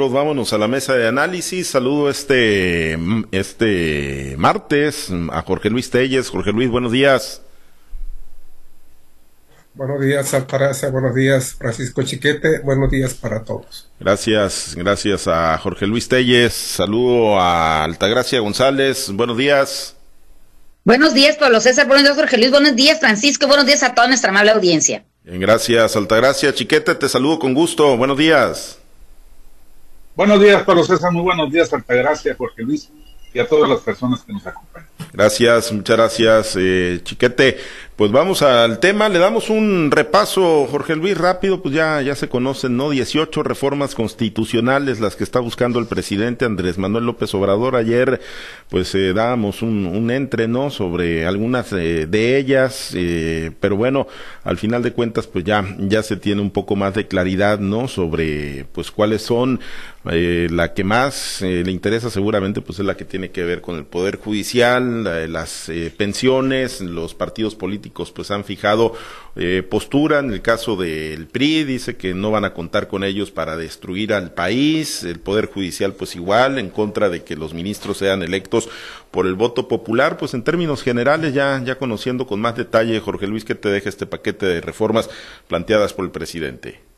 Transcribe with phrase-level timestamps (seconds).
[0.00, 1.66] Vámonos a la mesa de análisis.
[1.66, 2.96] Saludo este,
[3.32, 6.30] este martes a Jorge Luis Telles.
[6.30, 7.42] Jorge Luis, buenos días.
[9.74, 10.90] Buenos días, Altagracia.
[10.90, 12.60] Buenos días, Francisco Chiquete.
[12.60, 13.90] Buenos días para todos.
[13.98, 16.52] Gracias, gracias a Jorge Luis Telles.
[16.52, 19.10] Saludo a Altagracia González.
[19.12, 19.96] Buenos días.
[20.84, 21.88] Buenos días, Pablo César.
[21.88, 22.52] Buenos días, Jorge Luis.
[22.52, 23.48] Buenos días, Francisco.
[23.48, 25.04] Buenos días a toda nuestra amable audiencia.
[25.24, 26.54] Bien, gracias, Altagracia.
[26.54, 27.96] Chiquete, te saludo con gusto.
[27.96, 28.78] Buenos días.
[30.18, 31.12] Buenos días, Pablo César.
[31.12, 32.90] Muy buenos días, Altagracia, Jorge Luis
[33.32, 34.88] y a todas las personas que nos acompañan.
[35.12, 37.56] Gracias, muchas gracias, eh, Chiquete.
[37.98, 42.28] Pues vamos al tema, le damos un repaso, Jorge Luis, rápido, pues ya, ya se
[42.28, 42.90] conocen, ¿no?
[42.90, 47.74] 18 reformas constitucionales las que está buscando el presidente Andrés Manuel López Obrador.
[47.74, 48.20] Ayer,
[48.70, 50.70] pues eh, dábamos un, un entre, ¿no?
[50.70, 54.06] Sobre algunas eh, de ellas, eh, pero bueno,
[54.44, 57.88] al final de cuentas, pues ya, ya se tiene un poco más de claridad, ¿no?
[57.88, 59.58] Sobre, pues cuáles son
[60.08, 63.60] eh, la que más eh, le interesa seguramente pues es la que tiene que ver
[63.60, 68.94] con el poder judicial, la, las pensiones, los partidos políticos pues han fijado
[69.36, 73.30] eh, postura en el caso del PRI, dice que no van a contar con ellos
[73.30, 77.98] para destruir al país, el poder judicial pues igual en contra de que los ministros
[77.98, 78.68] sean electos
[79.10, 83.26] por el voto popular, pues en términos generales ya ya conociendo con más detalle Jorge
[83.26, 85.08] Luis que te deja este paquete de reformas
[85.48, 86.88] planteadas por el presidente.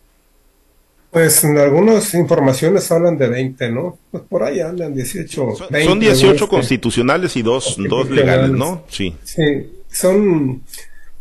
[1.11, 3.99] Pues en algunas informaciones hablan de 20, ¿no?
[4.13, 5.57] Pues por ahí andan 18.
[5.57, 8.85] Son, 20, son 18 constitucionales y dos, dos legales, ¿no?
[8.89, 9.17] Sí.
[9.25, 10.63] Sí, son,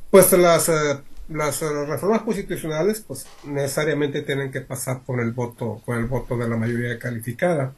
[0.09, 5.97] pues las, uh, las reformas constitucionales, pues necesariamente tienen que pasar por el voto, con
[5.97, 7.73] el voto de la mayoría calificada.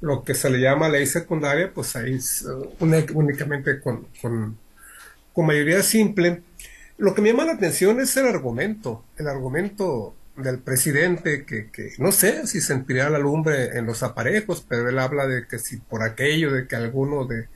[0.00, 4.58] Lo que se le llama ley secundaria, pues ahí uh, únicamente con, con,
[5.32, 6.42] con mayoría simple.
[6.98, 11.92] Lo que me llama la atención es el argumento, el argumento del presidente que, que,
[11.98, 15.76] no sé si sentiría la lumbre en los aparejos, pero él habla de que si
[15.76, 17.48] por aquello de que alguno de,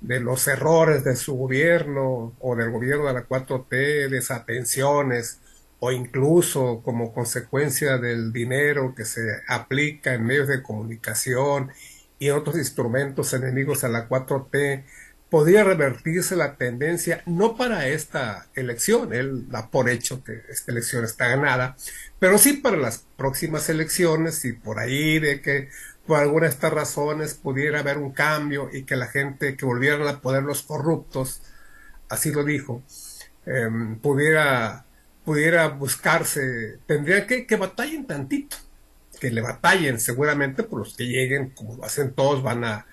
[0.00, 5.40] de los errores de su gobierno o del gobierno de la 4T, desatenciones
[5.78, 11.70] o incluso como consecuencia del dinero que se aplica en medios de comunicación
[12.18, 14.84] y otros instrumentos enemigos a la 4T,
[15.30, 21.04] podría revertirse la tendencia, no para esta elección, él da por hecho que esta elección
[21.04, 21.76] está ganada,
[22.18, 25.68] pero sí para las próximas elecciones y por ahí de que
[26.06, 30.06] por alguna de estas razones pudiera haber un cambio y que la gente que volvieran
[30.08, 31.42] a poder los corruptos,
[32.08, 32.82] así lo dijo,
[33.46, 33.68] eh,
[34.02, 34.84] pudiera,
[35.24, 38.56] pudiera buscarse, tendría que, que batallen tantito,
[39.20, 42.86] que le batallen seguramente por los que lleguen, como lo hacen todos, van a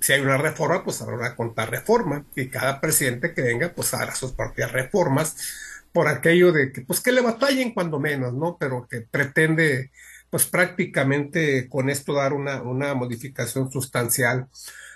[0.00, 4.14] si hay una reforma, pues habrá una contrarreforma y cada presidente que venga, pues hará
[4.14, 5.36] sus propias reformas
[5.92, 8.56] por aquello de que, pues que le batallen cuando menos, ¿no?
[8.58, 9.90] Pero que pretende,
[10.30, 14.48] pues prácticamente con esto dar una, una modificación sustancial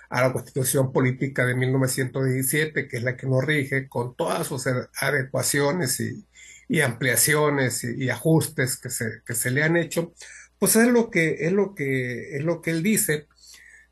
[0.09, 4.67] a la constitución política de 1917, que es la que nos rige, con todas sus
[5.01, 6.25] adecuaciones y,
[6.69, 10.13] y ampliaciones y, y, ajustes que se, que se le han hecho,
[10.59, 13.27] pues es lo que, es lo que, es lo que él dice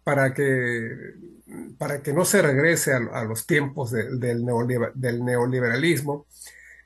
[0.05, 1.15] para que,
[1.79, 6.27] para que no se regrese a, los tiempos de, del, neoliber, del, neoliberalismo.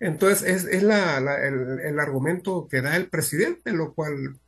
[0.01, 4.39] Entonces, es, es la, el, el, argumento que da el presidente, lo cual,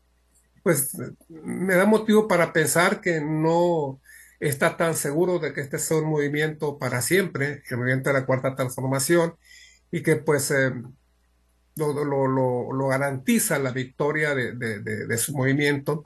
[0.62, 0.96] pues,
[1.28, 4.00] me da motivo para pensar que no
[4.38, 8.26] está tan seguro de que este sea un movimiento para siempre, el movimiento de la
[8.26, 9.34] cuarta transformación,
[9.90, 10.72] y que, pues, eh,
[11.74, 16.04] lo, lo, lo, garantiza la victoria de, de su movimiento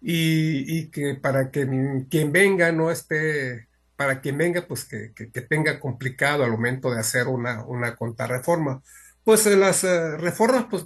[0.00, 1.66] y, y, que para que
[2.08, 7.00] quien venga no esté, para quien venga, pues que, que, tenga complicado al momento de
[7.00, 8.82] hacer una, una contrarreforma.
[9.24, 10.84] Pues las uh, reformas, pues,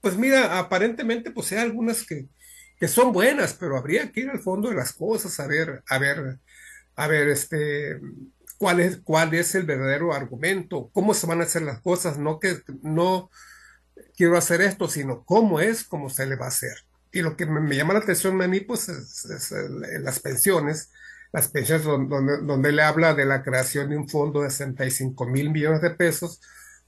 [0.00, 2.28] pues mira, aparentemente pues hay algunas que,
[2.78, 5.98] que son buenas, pero habría que ir al fondo de las cosas, a ver, a
[5.98, 6.38] ver,
[6.96, 8.00] a ver, este,
[8.58, 12.38] cuál es, cuál es el verdadero argumento, cómo se van a hacer las cosas, no
[12.40, 13.30] que no
[14.16, 17.46] quiero hacer esto, sino cómo es, cómo se le va a hacer y lo que
[17.46, 19.52] me, llama la atención a mí, pues, es, es
[20.00, 20.90] las pensiones,
[21.30, 25.50] las pensiones donde, donde, le habla de la creación de un fondo de 65 mil
[25.50, 26.40] millones de pesos,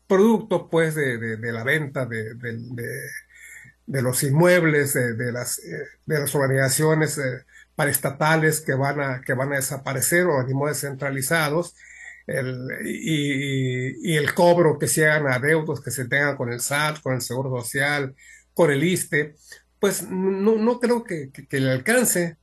[0.07, 5.61] producto, pues, de, de, la venta de, de, los inmuebles, de, las,
[6.07, 7.45] de las organizaciones eh,
[7.75, 11.75] paraestatales que van a, que van a desaparecer, organismos descentralizados,
[12.27, 16.61] el, y, y, el cobro que se hagan a deudos que se tengan con el
[16.61, 18.15] SAT, con el Seguro Social,
[18.55, 19.35] con el ISTE,
[19.85, 22.39] pues no, no creo que, que, le alcance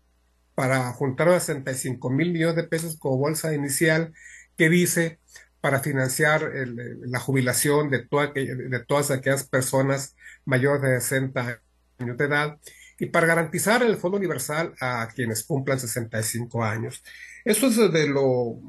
[0.54, 4.14] para juntar 65 mil millones de pesos como bolsa inicial
[4.56, 5.18] que dice
[5.60, 10.16] para financiar la jubilación de, de todas aquellas personas
[10.46, 11.62] mayores de 60
[11.98, 12.60] años de edad
[13.00, 17.04] y para garantizar el Fondo Universal a quienes cumplan 65 años.
[17.44, 18.60] Eso es de lo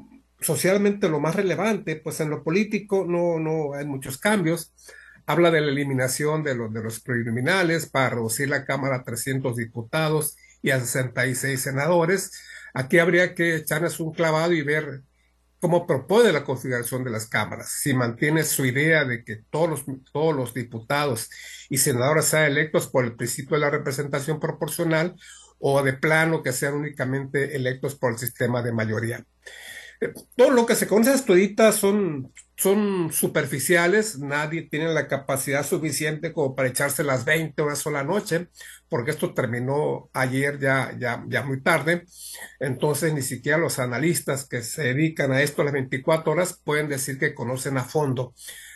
[0.41, 4.73] socialmente lo más relevante, pues en lo político no, no hay muchos cambios.
[5.25, 9.55] Habla de la eliminación de, los de los criminales para reducir la Cámara a 300
[9.55, 12.31] diputados y a 66 senadores.
[12.73, 15.03] Aquí habría que echarles un clavado y ver
[15.59, 17.69] cómo propone la configuración de las cámaras.
[17.69, 21.29] Si mantiene su idea de que todos los, todos los diputados
[21.69, 25.15] y senadores sean electos por el principio de la representación proporcional
[25.59, 29.25] o de plano que sean únicamente electos por el sistema de mayoría
[30.35, 36.55] todo lo que se conoce hasta son, son superficiales, nadie tiene la capacidad suficiente como
[36.55, 38.47] para echarse las 20 una sola noche,
[38.89, 42.05] porque esto terminó ayer ya, ya, ya muy tarde,
[42.59, 47.17] entonces ni siquiera los analistas que se dedican a esto las 24 horas pueden decir
[47.17, 48.33] que conocen a fondo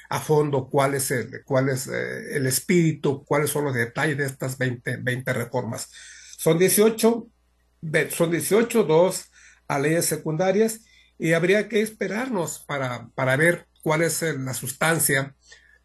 [0.10, 4.26] a fondo cuál es el, cuál es eh, el espíritu, cuáles son los detalles de
[4.26, 5.92] estas 20, 20 reformas.
[6.38, 7.28] Son 18,
[8.12, 9.32] son 18, dos
[9.68, 10.82] a leyes secundarias
[11.18, 15.36] y habría que esperarnos para, para ver cuál es la sustancia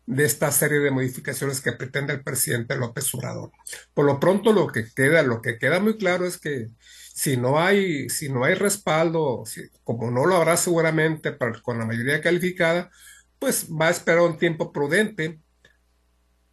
[0.06, 3.52] de esta serie de modificaciones que pretende el presidente López Obrador.
[3.94, 6.68] Por lo pronto lo que queda, lo que queda muy claro es que
[7.14, 9.44] si no hay, si no hay respaldo,
[9.84, 12.90] como no lo habrá seguramente con la mayoría calificada,
[13.38, 15.40] pues va a esperar un tiempo prudente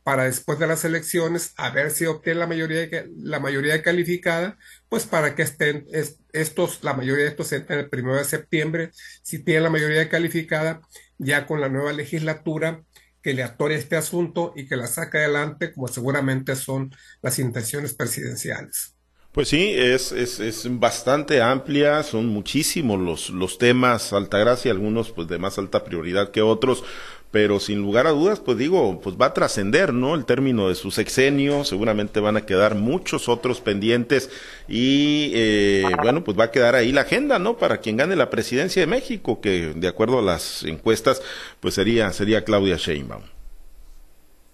[0.10, 4.58] para después de las elecciones a ver si obtiene la mayoría, la mayoría calificada,
[4.90, 5.86] pues para que estén
[6.34, 8.90] estos, la mayoría de estos entren el primero de septiembre,
[9.22, 10.82] si tiene la mayoría calificada,
[11.20, 12.82] ya con la nueva legislatura
[13.22, 16.90] que le atore este asunto y que la saque adelante, como seguramente son
[17.22, 18.96] las intenciones presidenciales.
[19.32, 25.28] Pues sí, es, es, es bastante amplia, son muchísimos los, los temas, Altagracia, algunos pues
[25.28, 26.84] de más alta prioridad que otros,
[27.32, 30.16] pero sin lugar a dudas, pues digo, pues va a trascender, ¿no?
[30.16, 34.32] El término de su sexenio, seguramente van a quedar muchos otros pendientes
[34.68, 37.58] y, eh, bueno, pues va a quedar ahí la agenda, ¿no?
[37.58, 41.22] Para quien gane la presidencia de México, que de acuerdo a las encuestas,
[41.60, 43.24] pues sería, sería Claudia Sheinbaum.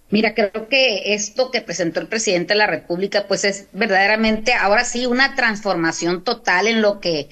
[0.10, 4.86] Mira, creo que esto que presentó el presidente de la República, pues es verdaderamente ahora
[4.86, 7.30] sí una transformación total en lo que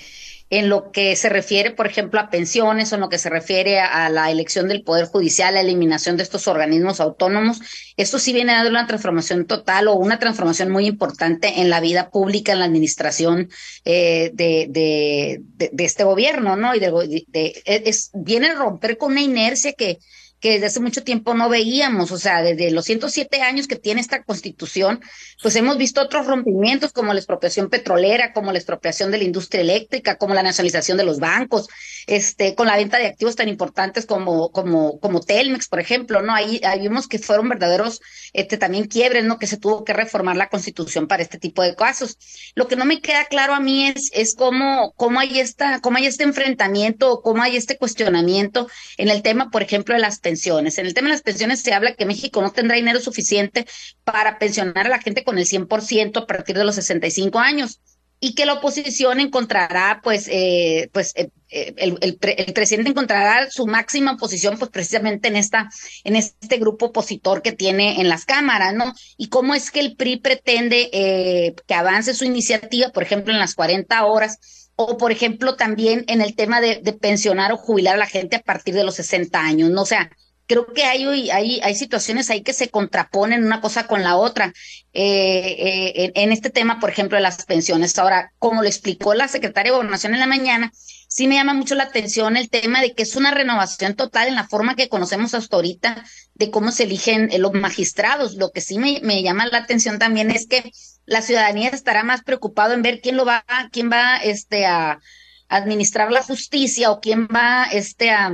[0.60, 3.80] en lo que se refiere, por ejemplo, a pensiones o en lo que se refiere
[3.80, 7.60] a, la elección del Poder Judicial, la eliminación de estos organismos autónomos.
[7.98, 12.12] Esto sí viene dando una transformación total o una transformación muy importante en la vida
[12.12, 13.50] pública, en la administración
[13.84, 15.42] eh, de, de,
[15.72, 16.76] de, este gobierno, ¿no?
[16.76, 19.98] Y de, es, viene a romper con una inercia que
[20.44, 24.02] que desde hace mucho tiempo no veíamos, o sea, desde los 107 años que tiene
[24.02, 25.00] esta constitución,
[25.42, 29.62] pues hemos visto otros rompimientos como la expropiación petrolera, como la expropiación de la industria
[29.62, 31.70] eléctrica, como la nacionalización de los bancos,
[32.08, 36.34] este, con la venta de activos tan importantes como, como, como Telmex, por ejemplo, ¿no?
[36.34, 38.02] Ahí, ahí vimos que fueron verdaderos,
[38.34, 39.40] este, también quiebres, ¿no?
[39.40, 42.18] Que se tuvo que reformar la constitución para este tipo de casos.
[42.56, 45.98] Lo que no me queda claro a mí es, es cómo, cómo hay esta, cómo
[45.98, 48.68] hay este enfrentamiento, cómo hay este cuestionamiento
[48.98, 51.96] en el tema, por ejemplo, de las en el tema de las pensiones se habla
[51.96, 53.66] que México no tendrá dinero suficiente
[54.04, 57.80] para pensionar a la gente con el 100% a partir de los 65 años
[58.24, 63.68] y que la oposición encontrará, pues, eh, pues eh, eh, el, el, presidente encontrará su
[63.68, 65.70] máxima posición, pues, precisamente en esta,
[66.06, 68.94] en este grupo opositor que tiene en las cámaras, ¿no?
[69.18, 73.56] Y cómo es que el PRI pretende que avance su iniciativa, por ejemplo, en las
[73.56, 77.98] 40 horas, o por ejemplo también en el tema de, de pensionar o jubilar a
[77.98, 79.82] la gente a partir de los 60 años, ¿no?
[79.82, 80.10] O sea,
[80.48, 84.54] creo que hay, hay, hay situaciones ahí que se contraponen una cosa con la otra.
[84.94, 85.56] Eh,
[85.96, 87.98] eh, en, este tema, por ejemplo, de las pensiones.
[87.98, 90.72] Ahora, como lo explicó la secretaria de Gobernación en la mañana,
[91.08, 94.36] sí me llama mucho la atención el tema de que es una renovación total en
[94.36, 98.36] la forma que conocemos hasta ahorita de cómo se eligen eh, los magistrados.
[98.36, 100.72] Lo que sí me, me llama la atención también es que
[101.06, 105.00] la ciudadanía estará más preocupado en ver quién lo va, quién va este, a
[105.48, 108.32] administrar la justicia o quién va este, a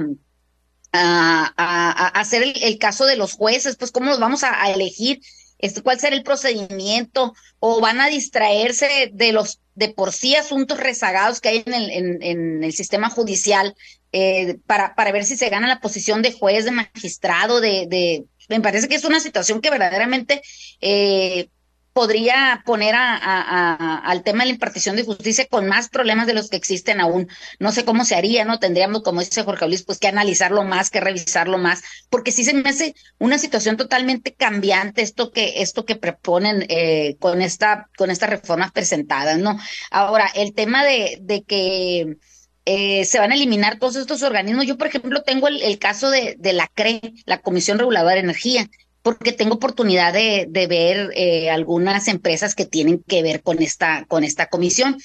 [0.92, 5.22] a, hacer el, caso de los jueces, pues cómo los vamos a, elegir,
[5.58, 10.78] este, cuál será el procedimiento, o van a distraerse de los de por sí asuntos
[10.78, 13.76] rezagados que hay en el, en, el sistema judicial
[14.12, 18.26] eh, para, para ver si se gana la posición de juez, de magistrado, de, de
[18.50, 20.42] me parece que es una situación que verdaderamente
[20.82, 21.50] eh,
[22.00, 26.48] podría poner a, al tema de la impartición de justicia con más problemas de los
[26.48, 27.28] que existen aún.
[27.60, 28.58] No sé cómo se haría, ¿no?
[28.58, 32.54] Tendríamos, como dice Jorge Luis, pues que analizarlo más, que revisarlo más, porque sí se
[32.54, 38.12] me hace una situación totalmente cambiante esto que, esto que proponen eh, con esta, con
[38.12, 39.60] estas reformas presentadas, ¿no?
[39.92, 42.16] Ahora, el tema de, que
[42.64, 44.68] eh, se van a eliminar todos estos organismos.
[44.68, 48.70] Yo, por ejemplo, tengo el, caso de la CRE, la Comisión Reguladora de Energía
[49.10, 54.24] porque tengo oportunidad de, ver eh, algunas empresas que tienen que ver con esta, con
[54.24, 54.98] esta comisión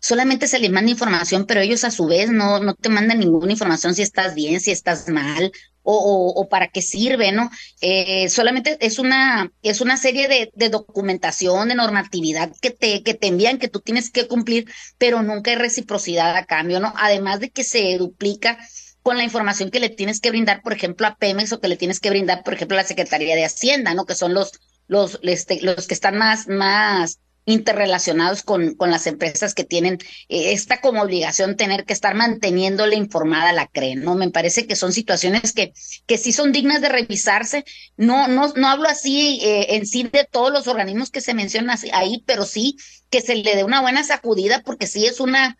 [0.00, 3.52] solamente se les manda información, pero ellos a su vez no, no te mandan ninguna
[3.52, 5.52] información si estás bien, si estás mal,
[5.82, 7.50] o, o, para qué sirve, ¿no?
[7.82, 13.12] Eh, solamente es una, es una serie de, de, documentación, de normatividad que te, que
[13.12, 16.94] te envían, que tú tienes que cumplir, pero nunca hay reciprocidad a cambio, ¿no?
[16.96, 18.58] Además de que se duplica
[19.02, 21.76] con la información que le tienes que brindar, por ejemplo, a Pemex o que le
[21.76, 24.04] tienes que brindar, por ejemplo, a la Secretaría de Hacienda, ¿no?
[24.04, 24.52] Que son los,
[24.88, 29.94] los, este, los que están más, más interrelacionados con, con las empresas que tienen
[30.28, 34.14] eh, esta como obligación tener que estar manteniéndole informada la CRE, ¿no?
[34.14, 35.72] Me parece que son situaciones que,
[36.06, 37.64] que sí son dignas de revisarse.
[37.96, 41.78] No, no, no hablo así eh, en sí de todos los organismos que se mencionan
[41.92, 42.76] ahí, pero sí
[43.10, 45.56] que se le dé una buena sacudida porque sí es una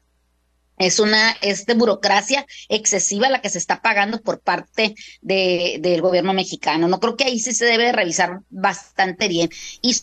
[0.80, 6.32] es una este, burocracia excesiva la que se está pagando por parte de, del gobierno
[6.32, 6.88] mexicano.
[6.88, 9.50] No creo que ahí sí se debe revisar bastante bien.
[9.82, 9.94] Y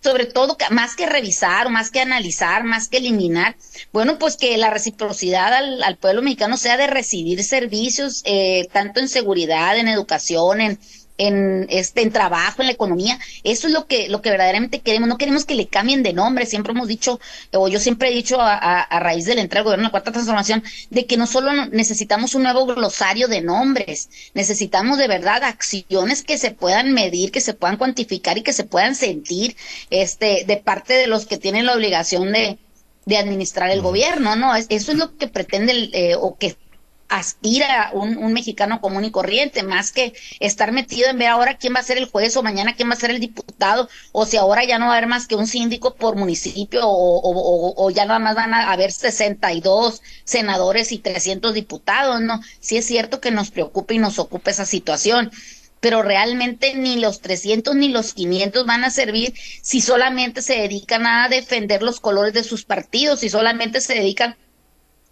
[0.00, 3.56] sobre todo, más que revisar, más que analizar, más que eliminar,
[3.92, 9.00] bueno, pues que la reciprocidad al, al pueblo mexicano sea de recibir servicios, eh, tanto
[9.00, 10.78] en seguridad, en educación, en,
[11.18, 13.18] en este en trabajo, en la economía.
[13.44, 15.08] Eso es lo que lo que verdaderamente queremos.
[15.08, 16.46] No queremos que le cambien de nombre.
[16.46, 17.20] Siempre hemos dicho,
[17.52, 19.90] o yo siempre he dicho a, a, raíz de la entrada del gobierno de la
[19.90, 25.44] cuarta transformación, de que no solo necesitamos un nuevo glosario de nombres, necesitamos de verdad
[25.44, 29.56] acciones que se puedan medir, que se puedan cuantificar y que se puedan sentir,
[29.90, 32.58] este, de parte de los que tienen la obligación de
[33.04, 34.54] de administrar el gobierno, ¿no?
[34.54, 36.56] Eso es lo que pretende el, eh, o que
[37.12, 41.74] aspira un, un, mexicano común y corriente, más que estar metido en ver ahora quién
[41.74, 44.38] va a ser el juez o mañana quién va a ser el diputado, o si
[44.38, 47.90] ahora ya no va a haber más que un síndico por municipio, o, o, o
[47.90, 52.40] ya nada más van a haber 62 senadores y 300 diputados, ¿no?
[52.60, 55.30] Sí es cierto que nos preocupa y nos ocupa esa situación
[55.80, 61.06] pero realmente ni los 300 ni los 500 van a servir si solamente se dedican
[61.08, 64.36] a defender los colores de sus partidos, si solamente se dedican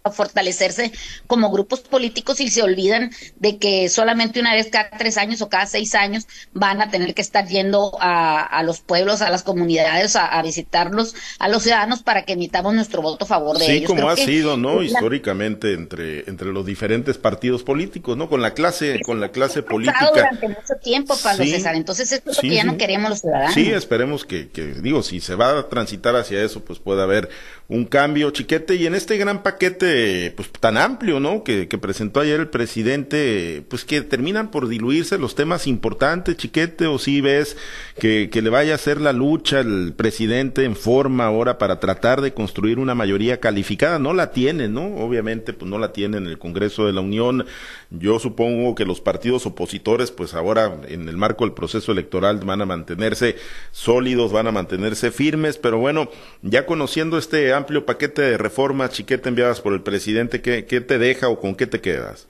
[0.03, 0.91] a fortalecerse
[1.27, 5.49] como grupos políticos y se olvidan de que solamente una vez cada tres años o
[5.49, 9.43] cada seis años van a tener que estar yendo a, a los pueblos, a las
[9.43, 13.65] comunidades, a, a, visitarlos, a los ciudadanos para que emitamos nuestro voto a favor de
[13.65, 13.91] ellos.
[13.91, 14.81] Sí, como ha sido, ¿no?
[14.81, 18.29] Históricamente entre, entre los diferentes partidos políticos, ¿no?
[18.29, 20.09] Con la clase, con la clase política.
[20.13, 21.75] durante mucho tiempo, Pablo sí, César.
[21.75, 23.53] Entonces, esto es lo que ya no queremos los ciudadanos.
[23.53, 27.29] Sí, esperemos que, que, digo, si se va a transitar hacia eso, pues pueda haber
[27.67, 29.90] un cambio, chiquete, y en este gran paquete,
[30.35, 31.43] pues tan amplio, ¿no?
[31.43, 36.87] Que, que, presentó ayer el presidente, pues que terminan por diluirse los temas importantes, chiquete,
[36.87, 37.57] o si ves
[37.99, 42.21] que, que le vaya a hacer la lucha el presidente en forma ahora para tratar
[42.21, 44.95] de construir una mayoría calificada, no la tiene, ¿no?
[44.97, 47.45] Obviamente, pues no la tiene en el Congreso de la Unión.
[47.89, 52.61] Yo supongo que los partidos opositores, pues ahora en el marco del proceso electoral van
[52.61, 53.35] a mantenerse
[53.71, 56.09] sólidos, van a mantenerse firmes, pero bueno,
[56.41, 60.97] ya conociendo este amplio paquete de reformas, Chiquete, enviadas por el presidente, ¿qué, ¿qué, te
[60.97, 62.27] deja o con qué te quedas?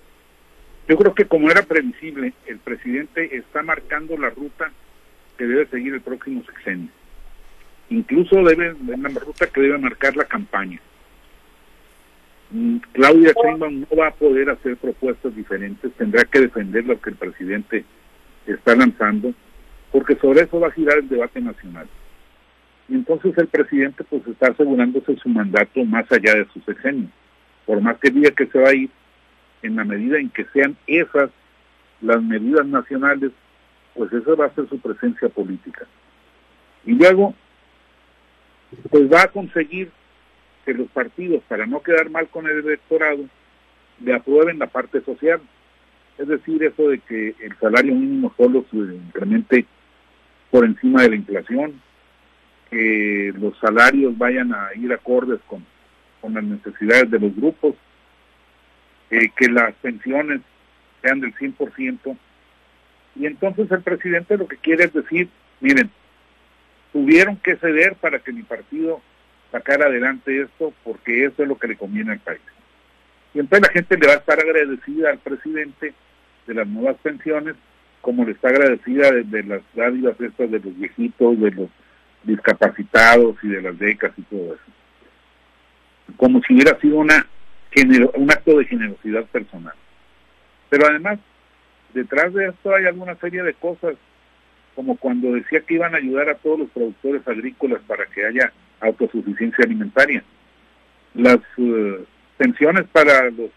[0.88, 4.72] Yo creo que como era previsible, el presidente está marcando la ruta
[5.38, 6.90] que debe seguir el próximo sexenio.
[7.90, 10.80] Incluso debe, la ruta que debe marcar la campaña.
[12.92, 17.16] Claudia Sheinbaum no va a poder hacer propuestas diferentes, tendrá que defender lo que el
[17.16, 17.86] presidente
[18.46, 19.34] está lanzando,
[19.92, 21.88] porque sobre eso va a girar el debate nacional.
[22.90, 27.08] Y entonces el presidente pues está asegurándose su mandato más allá de su sexenio.
[27.66, 28.90] Por más que diga que se va a ir,
[29.64, 31.30] en la medida en que sean esas
[32.02, 33.32] las medidas nacionales,
[33.94, 35.86] pues esa va a ser su presencia política.
[36.86, 37.36] Y luego,
[38.90, 39.92] pues va a conseguir
[40.66, 43.26] que los partidos, para no quedar mal con el electorado,
[44.04, 45.42] le aprueben la parte social.
[46.18, 49.66] Es decir, eso de que el salario mínimo solo se incremente
[50.50, 51.82] por encima de la inflación,
[52.70, 55.66] que los salarios vayan a ir acordes con,
[56.22, 57.76] con las necesidades de los grupos,
[59.10, 60.42] eh, que las pensiones
[61.02, 62.16] sean del 100%.
[63.16, 65.28] Y entonces el presidente lo que quiere es decir,
[65.60, 65.90] miren,
[66.94, 69.02] tuvieron que ceder para que mi partido
[69.52, 72.42] sacara adelante esto porque eso es lo que le conviene al país.
[73.34, 75.94] Y entonces la gente le va a estar agradecida al presidente
[76.48, 77.56] de las nuevas pensiones,
[78.02, 81.70] como le está agradecida de, las dádivas estas de los viejitos, de los
[82.24, 84.64] discapacitados y de las becas y todo eso.
[86.18, 87.28] Como si hubiera sido una
[88.16, 89.74] un acto de generosidad personal.
[90.70, 91.20] Pero además,
[91.94, 93.96] detrás de esto hay alguna serie de cosas,
[94.76, 98.52] como cuando decía que iban a ayudar a todos los productores agrícolas para que haya
[98.82, 100.22] autosuficiencia alimentaria.
[101.14, 102.06] Las uh,
[102.38, 103.52] pensiones para los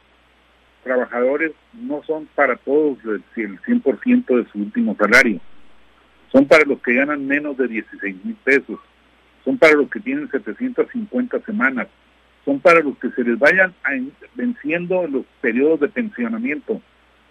[0.84, 5.40] trabajadores no son para todos el, el 100% de su último salario
[6.34, 8.80] son para los que ganan menos de 16 mil pesos,
[9.44, 11.87] son para los que tienen 750 semanas,
[12.44, 13.74] son para los que se les vayan
[14.34, 16.80] venciendo los periodos de pensionamiento,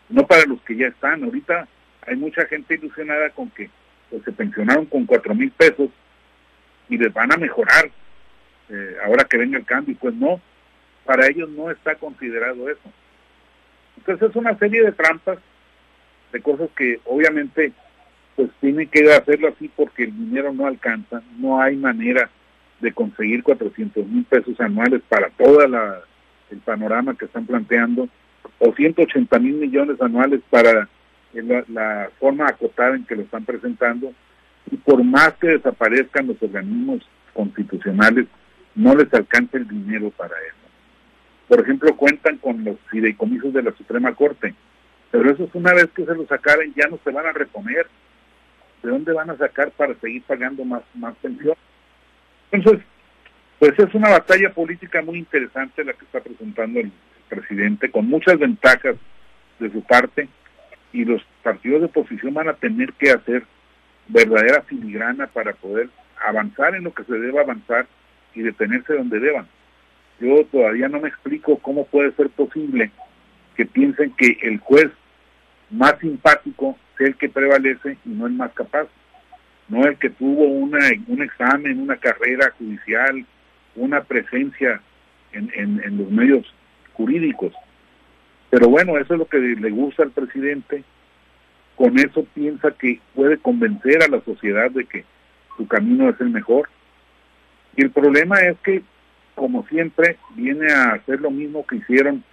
[0.10, 1.24] no para los que ya están.
[1.24, 1.67] Ahorita
[2.05, 3.70] hay mucha gente ilusionada con que
[4.10, 5.89] pues, se pensionaron con 4 mil pesos
[6.89, 7.89] y les van a mejorar
[8.70, 9.96] eh, ahora que venga el cambio.
[10.00, 10.41] Pues no,
[11.05, 12.91] para ellos no está considerado eso.
[13.98, 15.38] Entonces es una serie de trampas,
[16.32, 17.72] de cosas que obviamente
[18.36, 22.32] pues tienen que hacerlo así porque el dinero no alcanza, no hay manera
[22.84, 28.10] de conseguir 400 mil pesos anuales para todo el panorama que están planteando,
[28.60, 30.88] o 180 mil millones anuales para
[31.34, 34.13] la, la, forma acotada en que lo están presentando,
[34.70, 38.28] y por más que desaparezcan los organismos constitucionales,
[38.75, 40.63] no les alcanza el dinero para eso.
[41.48, 44.54] Por ejemplo, cuentan con los fideicomisos de la Suprema Corte,
[45.12, 47.88] pero eso es una vez que se los sacaren ya no se van a reponer.
[48.82, 51.56] ¿De dónde van a sacar para seguir pagando más, más pensión?
[52.53, 52.86] Entonces,
[53.57, 56.91] pues es una batalla política muy interesante la que está presentando el
[57.27, 58.95] presidente, con muchas ventajas
[59.60, 60.29] de su parte,
[60.93, 63.43] y los partidos de oposición van a tener que hacer
[64.07, 65.89] verdadera filigrana para poder
[66.24, 67.88] avanzar en lo que se deba avanzar
[68.36, 69.48] y detenerse donde deban.
[70.19, 72.91] Yo todavía no me explico cómo puede ser posible
[73.55, 74.91] que piensen que el juez
[75.72, 78.88] más simpático sea el que prevalece y no el más capaz,
[79.70, 83.25] no el que tuvo una, un examen, una carrera judicial,
[83.75, 84.82] una presencia
[85.32, 86.53] en, en los medios
[86.93, 87.53] jurídicos.
[88.50, 90.84] Pero bueno, eso es lo que le gusta al presidente.
[91.75, 95.05] Con eso piensa que puede convencer a la sociedad de que
[95.58, 96.70] su camino es el mejor.
[97.75, 98.84] Y el problema es que,
[99.34, 102.24] como siempre, viene a hacer lo mismo que hicieron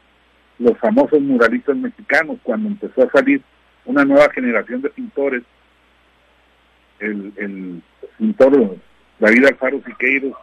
[0.58, 3.40] los famosos muralistas mexicanos cuando empezó a salir
[3.86, 5.42] una nueva generación de pintores.
[7.00, 7.82] El, el
[8.18, 8.76] pintor
[9.18, 10.34] David Alfaro Siqueiros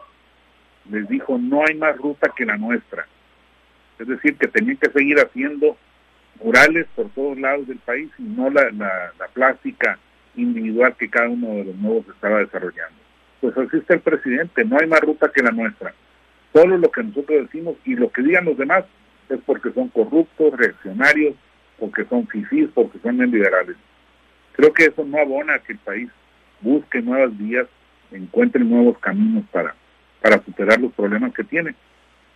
[0.90, 3.06] les dijo, no hay más ruta que la nuestra.
[3.98, 5.76] Es decir, que tenían que seguir haciendo
[6.42, 9.98] murales por todos lados del país y no la, la, la plástica
[10.36, 12.96] individual que cada uno de los nuevos estaba desarrollando.
[13.40, 15.92] Pues así está el presidente, no hay más ruta que la nuestra.
[16.52, 18.84] Solo lo que nosotros decimos y lo que digan los demás
[19.28, 21.34] es porque son corruptos, reaccionarios,
[21.78, 23.76] porque son fifís, porque son liberales.
[24.52, 26.08] Creo que eso no abona a que el país
[26.60, 27.66] busque nuevas vías,
[28.10, 29.74] encuentre nuevos caminos para,
[30.20, 31.74] para superar los problemas que tiene.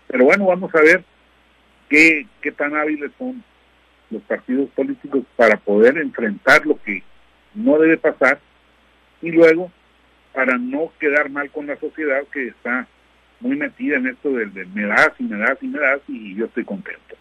[0.09, 1.05] Pero bueno, vamos a ver
[1.89, 3.43] qué, qué tan hábiles son
[4.11, 7.03] los partidos políticos para poder enfrentar lo que
[7.55, 8.39] no debe pasar
[9.21, 9.71] y luego
[10.33, 12.87] para no quedar mal con la sociedad que está
[13.41, 16.35] muy metida en esto del, del me das y me das y me das y
[16.35, 17.17] yo estoy contento.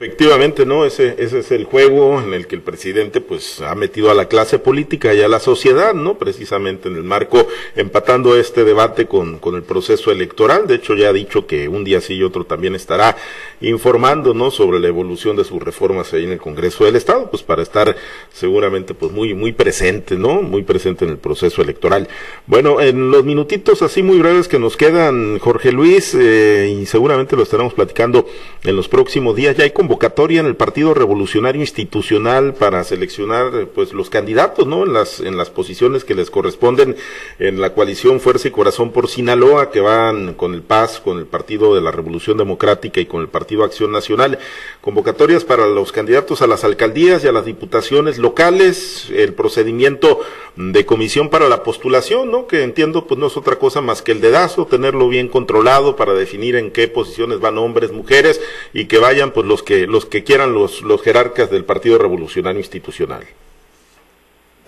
[0.00, 0.84] Efectivamente, ¿no?
[0.84, 4.26] Ese, ese es el juego en el que el presidente pues ha metido a la
[4.26, 6.18] clase política y a la sociedad, ¿no?
[6.18, 10.66] Precisamente en el marco, empatando este debate con, con el proceso electoral.
[10.66, 13.16] De hecho, ya ha dicho que un día sí y otro también estará
[13.62, 14.50] informando, ¿no?
[14.50, 17.96] Sobre la evolución de sus reformas ahí en el Congreso del Estado, pues para estar
[18.32, 20.42] seguramente pues muy, muy presente, ¿no?
[20.42, 22.08] Muy presente en el proceso electoral.
[22.46, 27.36] Bueno, en los minutitos así muy breves que nos quedan, Jorge Luis, eh, y seguramente
[27.36, 28.26] lo estaremos platicando
[28.64, 33.92] en los próximos días, ya hay convocatoria en el Partido Revolucionario Institucional para seleccionar pues
[33.92, 34.84] los candidatos, ¿no?
[34.84, 36.96] En las en las posiciones que les corresponden
[37.38, 41.26] en la coalición Fuerza y Corazón por Sinaloa que van con el PAS, con el
[41.26, 44.38] Partido de la Revolución Democrática y con el Partido Acción Nacional.
[44.80, 50.20] Convocatorias para los candidatos a las alcaldías y a las diputaciones locales, el procedimiento
[50.56, 52.46] de comisión para la postulación, ¿no?
[52.46, 56.14] Que entiendo pues no es otra cosa más que el dedazo, tenerlo bien controlado para
[56.14, 58.40] definir en qué posiciones van hombres, mujeres
[58.72, 62.60] y que vayan pues los que los que quieran los, los jerarcas del Partido Revolucionario
[62.60, 63.24] Institucional.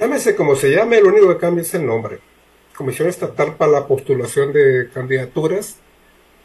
[0.00, 2.18] Llámese como se llame, lo único que cambia es el nombre.
[2.76, 5.78] Comisión Estatal para la Postulación de Candidaturas.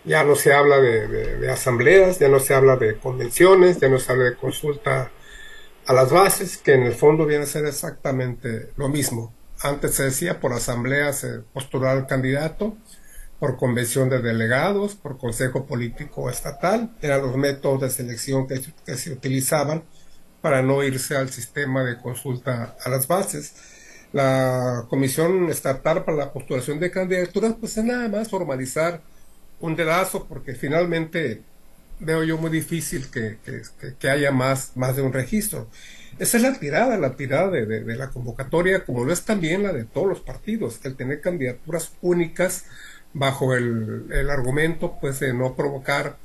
[0.05, 4.11] Ya no se habla de, asambleas, ya no se habla de convenciones, ya no se
[4.11, 5.11] habla de consulta
[5.85, 9.33] a las bases, que en el fondo viene a ser exactamente lo mismo.
[9.61, 12.77] Antes se decía por asamblea se postular al candidato,
[13.39, 18.61] por convención de delegados, por consejo político estatal, eran los métodos de selección que,
[18.95, 19.83] se utilizaban
[20.41, 23.53] para no irse al sistema de consulta a las bases.
[24.11, 29.01] La Comisión Estatal para la Postulación de Candidaturas, pues es nada más formalizar
[29.59, 31.41] un dedazo, porque finalmente
[31.99, 33.37] veo yo muy difícil que,
[33.99, 35.67] que, haya más, más de un registro.
[36.17, 39.73] Esa es la tirada, la tirada de, de, la convocatoria, como lo es también la
[39.73, 42.65] de todos los partidos, el tener candidaturas únicas
[43.13, 46.17] bajo el, el argumento pues de no provocar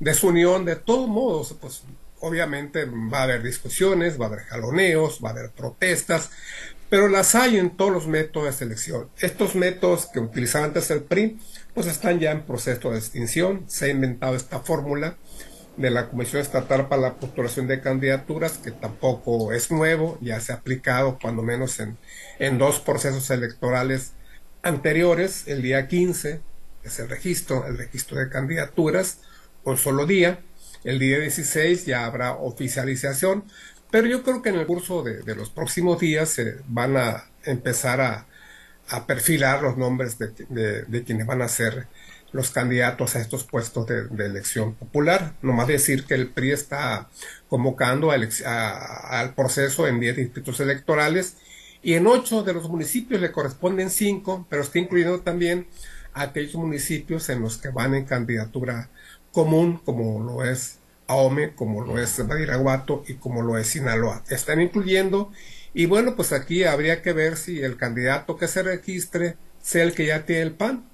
[0.00, 1.82] desunión de todos modos pues
[2.20, 6.30] obviamente va a haber discusiones va a haber jaloneos va a haber protestas
[6.92, 9.08] pero las hay en todos los métodos de selección.
[9.18, 11.38] Estos métodos que utilizaba antes el PRI,
[11.74, 13.64] pues están ya en proceso de extinción.
[13.66, 15.16] Se ha inventado esta fórmula
[15.76, 20.52] de la Comisión Estatal para la Postulación de Candidaturas, que tampoco es nuevo, ya se
[20.52, 21.96] ha aplicado cuando menos en,
[22.38, 24.12] en dos procesos electorales
[24.62, 26.40] anteriores, el día 15
[26.84, 29.20] es el registro, el registro de candidaturas,
[29.64, 30.40] un solo día,
[30.84, 33.44] el día 16 ya habrá oficialización,
[33.90, 38.00] pero yo creo que en el curso de, los próximos días se van a empezar
[38.00, 38.26] a,
[39.06, 41.86] perfilar los nombres de, quienes van a ser
[42.32, 45.34] los candidatos a estos puestos de, elección popular.
[45.42, 47.08] No más decir que el PRI está
[47.48, 51.36] convocando al proceso en 10 distritos electorales
[51.82, 55.66] y en 8 de los municipios le corresponden 5, pero está incluyendo también
[56.14, 58.88] aquellos municipios en los que van en candidatura
[59.32, 64.22] común, como lo es Ahome, como lo es Badiraguato y como lo es Sinaloa.
[64.28, 65.32] Están incluyendo
[65.74, 69.94] y bueno, pues aquí habría que ver si el candidato que se registre sea el
[69.94, 70.88] que ya tiene el PAN,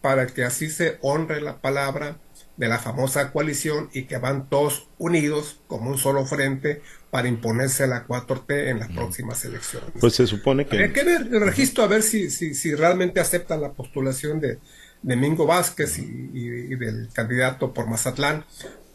[0.00, 2.18] para que así se honre la palabra
[2.56, 7.84] de la famosa coalición y que van todos unidos como un solo frente para imponerse
[7.84, 9.90] a la 4T en las próximas elecciones.
[10.00, 10.78] Pues se supone que...
[10.78, 14.58] Hay que ver el registro, a ver si, si, si realmente aceptan la postulación de,
[15.02, 18.44] de Mingo Vázquez y, y, del candidato por Mazatlán,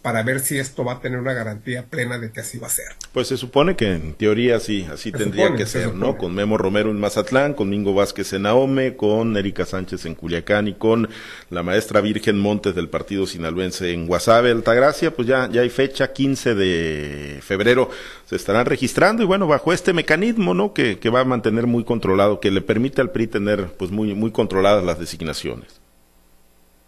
[0.08, 2.70] para ver si esto va a tener una garantía plena de que así va a
[2.70, 2.86] ser.
[3.12, 6.18] Pues se supone que en teoría sí, así tendría que ser, ¿no?
[6.18, 10.70] Con Memo Romero en Mazatlán, con Mingo Vázquez en Ahome, con Erika Sánchez en Culiacán
[10.70, 11.10] y con
[11.50, 16.14] la maestra Virgen Montes del partido sinaloense en Guasave, Altagracia, pues ya, ya hay fecha,
[16.14, 17.90] 15 de febrero,
[18.28, 20.74] se estarán registrando y bueno, bajo este mecanismo, ¿no?
[20.74, 24.14] Que, que va a mantener muy controlado, que le permite al PRI tener pues muy,
[24.14, 25.82] muy controladas las designaciones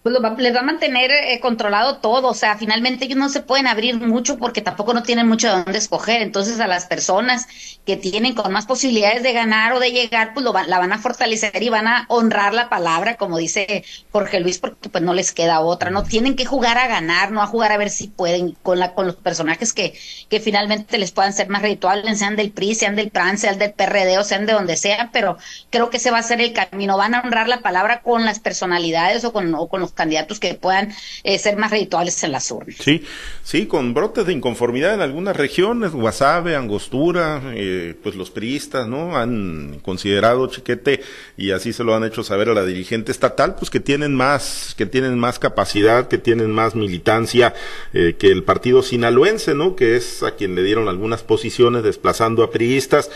[0.04, 3.42] pues va, les va a mantener eh, controlado todo, o sea, finalmente ellos no se
[3.42, 7.48] pueden abrir mucho porque tampoco no tienen mucho de dónde escoger, entonces a las personas
[7.86, 11.00] que tienen con más posibilidades de ganar o de llegar, pues lo la van a
[11.00, 15.34] fortalecer y van a honrar la palabra, como dice Jorge Luis, porque pues no les
[15.34, 18.56] queda otra, no tienen que jugar a ganar, no a jugar a ver si pueden
[18.64, 19.98] con la con los personajes que,
[20.30, 23.74] que finalmente les puedan ser más redituables, sean del PRI, sean del PRAN, sean del
[23.74, 25.38] PRD o sean de donde sea, pero
[25.70, 28.40] creo que ese va a ser el camino, van a honrar la palabra con las
[28.40, 32.50] personalidades o con, o con los candidatos que puedan eh, ser más redituables en las
[32.52, 32.78] urnas.
[32.80, 33.04] Sí,
[33.44, 39.18] sí, con brotes de inconformidad en algunas regiones, Guasave, Angostura, eh, pues los priistas, ¿no?
[39.18, 41.02] Han considerado Chiquete
[41.38, 44.76] y así se lo han hecho saber a la dirigente estatal, pues que tienen más,
[44.78, 47.54] que tienen más capacidad, que tienen más militancia
[47.94, 49.76] eh, que el partido sinaloense, ¿no?
[49.76, 53.10] Que es a quien le dieron algunas posiciones desplazando a priistas.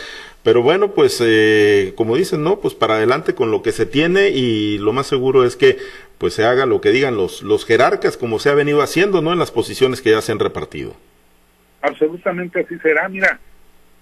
[0.44, 2.60] Pero bueno, pues eh, como dicen, ¿no?
[2.60, 5.78] Pues para adelante con lo que se tiene y lo más seguro es que
[6.18, 9.32] pues se haga lo que digan los, los jerarcas como se ha venido haciendo, ¿no?
[9.32, 10.94] En las posiciones que ya se han repartido.
[11.80, 13.08] Absolutamente así será.
[13.08, 13.40] Mira,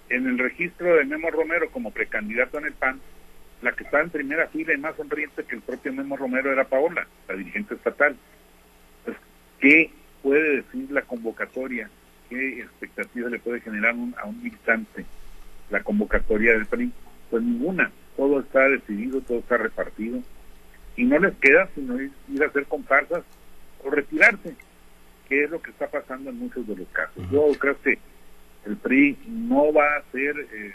[0.08, 3.00] en el registro de Memo Romero como precandidato en el PAN,
[3.62, 6.64] la que está en primera fila y más sonriente que el propio Memo Romero era
[6.64, 8.16] Paola, la dirigente estatal.
[9.04, 9.16] Pues,
[9.60, 9.92] ¿Qué
[10.24, 11.88] puede decir la convocatoria?
[12.28, 15.04] ¿Qué expectativa le puede generar a un militante?
[15.72, 16.92] La convocatoria del PRI?
[17.30, 20.20] Pues ninguna, todo está decidido, todo está repartido
[20.96, 23.24] y no les queda sino ir, a hacer comparsas
[23.82, 24.54] o retirarse,
[25.28, 27.24] que es lo que está pasando en muchos de los casos.
[27.32, 27.98] Yo creo que
[28.66, 30.72] el PRI no va a ser eh,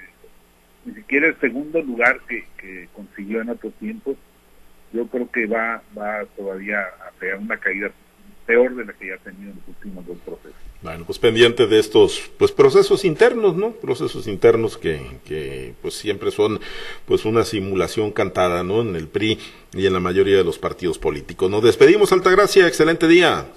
[0.85, 4.17] ni siquiera el segundo lugar que, que consiguió en otros tiempos.
[4.91, 7.91] Yo creo que va, va todavía a pegar una caída
[8.47, 10.55] peor de la que ya ha tenido en los últimos dos procesos.
[10.81, 13.71] Bueno, pues pendiente de estos pues procesos internos, ¿no?
[13.71, 16.59] Procesos internos que, que pues siempre son
[17.05, 18.81] pues una simulación cantada, ¿no?
[18.81, 19.37] En el PRI
[19.73, 21.51] y en la mayoría de los partidos políticos.
[21.51, 23.47] Nos despedimos, Altagracia, excelente día.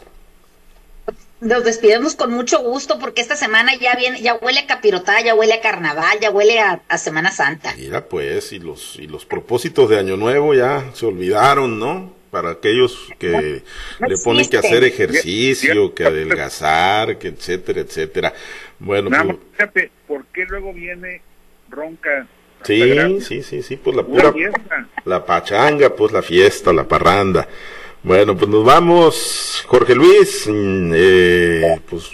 [1.41, 5.35] Nos despedimos con mucho gusto porque esta semana ya viene, ya huele a capirotada, ya
[5.35, 7.75] huele a carnaval, ya huele a, a Semana Santa.
[7.79, 12.20] Mira pues, y los, y los propósitos de Año Nuevo ya se olvidaron, ¿no?
[12.31, 13.63] Para aquellos que
[14.07, 18.33] le ponen que hacer ejercicio, que adelgazar, que etcétera, etcétera.
[18.79, 21.23] Bueno, pues, fíjate, ¿por qué luego viene
[21.69, 22.27] ronca?
[22.63, 24.33] Sí, sí, sí, sí, pues la pura
[25.05, 27.49] la pachanga, pues la fiesta, la parranda.
[28.03, 32.13] Bueno, pues nos vamos, Jorge Luis, mm, eh, pues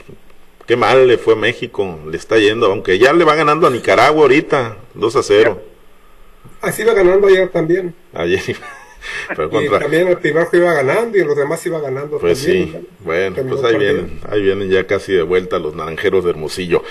[0.66, 3.70] qué mal le fue a México, le está yendo, aunque ya le va ganando a
[3.70, 5.62] Nicaragua ahorita, 2 a 0.
[6.60, 7.94] Así va ganando ayer también.
[8.12, 8.56] Ayer
[9.30, 12.18] y también el primero iba ganando y los demás iba ganando.
[12.18, 16.30] Pues sí, bueno, pues ahí vienen, ahí vienen ya casi de vuelta los naranjeros de
[16.30, 16.82] Hermosillo.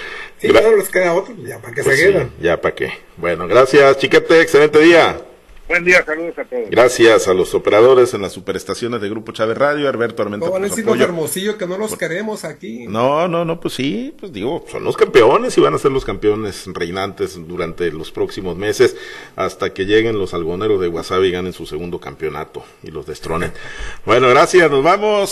[0.41, 2.31] ya no les queda otro, ya para que se quedan.
[2.41, 2.91] ya para qué.
[3.17, 5.19] Bueno, gracias, chiquete, excelente día.
[5.67, 6.69] Buen día, saludos a todos.
[6.69, 10.45] Gracias a los operadores en las superestaciones de Grupo Chávez Radio, Alberto Armenta.
[10.45, 12.85] No van a decir los hermosillos que no los queremos aquí.
[12.87, 16.05] No, no, no, pues sí, pues digo, son los campeones y van a ser los
[16.05, 18.95] campeones reinantes durante los próximos meses
[19.35, 23.51] hasta que lleguen los algoneros de Wasabi y ganen su segundo campeonato y los destronen.
[24.05, 25.23] bueno, gracias, nos vamos.